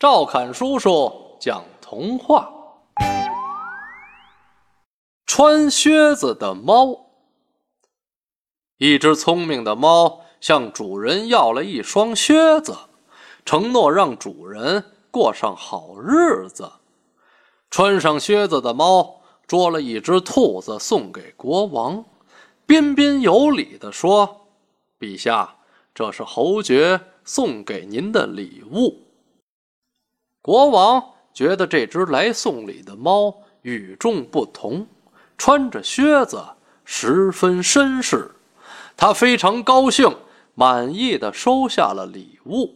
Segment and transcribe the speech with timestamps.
[0.00, 2.50] 赵侃叔叔讲童话：
[5.26, 7.10] 穿靴子的猫。
[8.78, 12.74] 一只聪明的猫向主人要了一双靴子，
[13.44, 16.72] 承诺让主人过上好日子。
[17.70, 22.02] 穿上靴子的猫捉了一只兔子送给国王，
[22.64, 24.46] 彬彬有礼地说
[24.98, 25.56] ：“陛下，
[25.94, 29.08] 这是侯爵送给您的礼物。”
[30.42, 31.02] 国王
[31.34, 34.86] 觉得这只来送礼的猫与众不同，
[35.36, 36.42] 穿着靴子
[36.84, 38.30] 十分绅士。
[38.96, 40.16] 他非常高兴，
[40.54, 42.74] 满意的收下了礼物。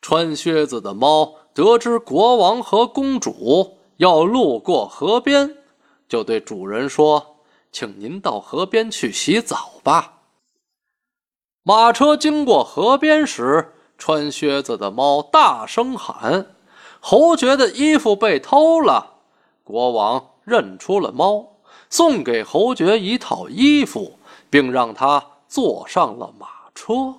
[0.00, 5.56] 穿靴子的猫得知国王和公主要路过河边，
[6.08, 7.38] 就对主人说
[7.72, 10.22] ：“请您到河边去洗澡吧。”
[11.64, 16.54] 马车经过河边时，穿靴子的猫大声喊
[17.00, 19.14] ：“侯爵的衣服被偷了！”
[19.64, 21.56] 国王认出了猫，
[21.88, 24.18] 送给侯爵一套衣服，
[24.50, 27.14] 并让他坐上了马车。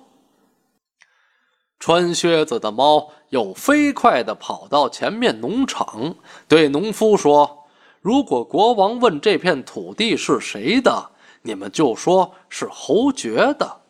[1.78, 6.14] 穿靴子的猫又飞快地跑到前面农场，
[6.46, 7.66] 对农夫说
[8.00, 11.10] ：“如果国王问这片土地是谁的，
[11.42, 13.80] 你们就说是侯爵的。”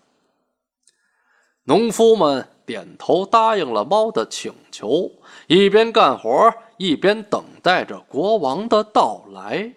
[1.64, 2.48] 农夫们。
[2.68, 5.10] 点头答应了猫的请求，
[5.46, 9.72] 一边干活一边等待着国王的到来。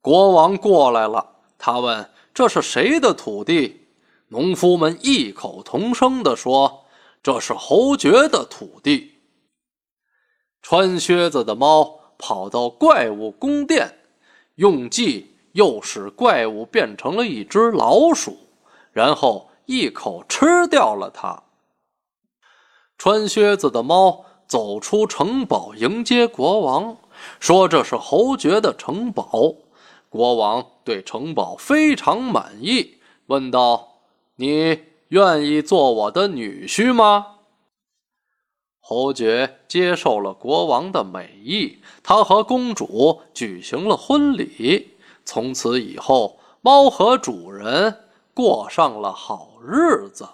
[0.00, 3.88] 国王过来了，他问：“这是谁的土地？”
[4.30, 6.84] 农夫们异口同声地说
[7.20, 9.14] ：“这是侯爵的土地。”
[10.62, 13.98] 穿靴子的猫跑到怪物宫殿，
[14.54, 18.38] 用计诱使怪物变成了一只老鼠，
[18.92, 19.48] 然后。
[19.66, 21.42] 一口吃掉了它。
[22.98, 26.96] 穿靴子的猫走出城堡迎接国王，
[27.40, 29.54] 说：“这是侯爵的城堡。”
[30.08, 33.88] 国王对城堡非常满意，问道
[34.36, 34.78] ：“你
[35.08, 37.26] 愿意做我的女婿吗？”
[38.84, 44.90] 侯爵接受了国王的美意，他和公主举行了婚礼。
[45.24, 47.96] 从此以后，猫和主人。
[48.34, 50.26] 过上了好日子。